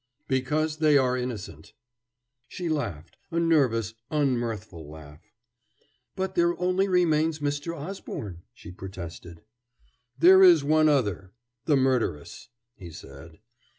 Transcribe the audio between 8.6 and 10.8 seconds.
protested. "There is